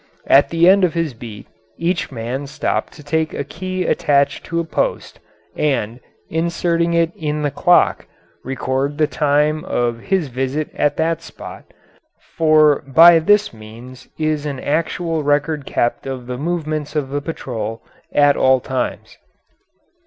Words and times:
At 0.25 0.49
the 0.49 0.67
end 0.67 0.83
of 0.83 0.95
his 0.95 1.13
beat 1.13 1.45
each 1.77 2.11
man 2.11 2.47
stopped 2.47 2.93
to 2.93 3.03
take 3.03 3.35
a 3.35 3.43
key 3.43 3.85
attached 3.85 4.43
to 4.45 4.59
a 4.59 4.63
post, 4.63 5.19
and, 5.55 5.99
inserting 6.27 6.95
it 6.95 7.11
in 7.15 7.43
the 7.43 7.51
clock, 7.51 8.07
record 8.43 8.97
the 8.97 9.05
time 9.05 9.63
of 9.63 9.99
his 9.99 10.29
visit 10.29 10.71
at 10.73 10.97
that 10.97 11.21
spot, 11.21 11.65
for 12.35 12.81
by 12.87 13.19
this 13.19 13.53
means 13.53 14.07
is 14.17 14.47
an 14.47 14.59
actual 14.59 15.21
record 15.21 15.67
kept 15.67 16.07
of 16.07 16.25
the 16.25 16.39
movements 16.39 16.95
of 16.95 17.09
the 17.09 17.21
patrol 17.21 17.83
at 18.11 18.35
all 18.35 18.59
times. 18.59 19.19